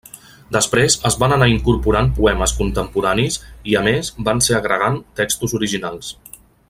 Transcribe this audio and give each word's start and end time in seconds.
Després 0.53 0.95
es 1.09 1.17
van 1.23 1.35
anar 1.35 1.49
incorporant 1.51 2.09
poemes 2.19 2.55
contemporanis 2.61 3.37
i 3.73 3.77
a 3.83 3.85
més 3.89 4.11
van 4.31 4.43
ser 4.47 4.57
agregant 4.61 4.99
textos 5.21 5.55
originals. 5.61 6.11